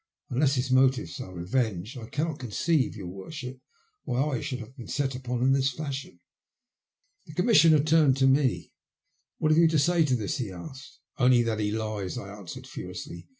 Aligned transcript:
Unless 0.31 0.55
his 0.55 0.71
motives 0.71 1.19
are 1.21 1.31
revenge, 1.31 1.95
I 1.95 2.07
cannot 2.09 2.39
conceive, 2.39 2.95
your 2.95 3.05
worship, 3.05 3.61
why 4.03 4.23
I 4.23 4.41
should 4.41 4.57
have 4.57 4.75
been 4.75 4.87
set 4.87 5.13
upon 5.13 5.43
in 5.43 5.51
this 5.53 5.69
fashion." 5.71 6.19
The 7.27 7.35
Commissioner 7.35 7.83
turned 7.83 8.17
to 8.17 8.25
me." 8.25 8.73
What 9.37 9.51
have 9.51 9.59
you 9.59 9.67
to 9.67 9.77
say 9.77 10.03
to 10.05 10.15
this?" 10.15 10.37
he 10.39 10.51
asked." 10.51 11.01
Only 11.19 11.43
that 11.43 11.59
he 11.59 11.69
lies," 11.71 12.17
I 12.17 12.35
answered 12.35 12.65
furiously. 12.65 13.27